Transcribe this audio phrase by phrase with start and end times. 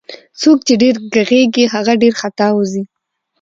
[0.41, 2.83] څوک چي ډير ږغږي هغه ډير خطاوزي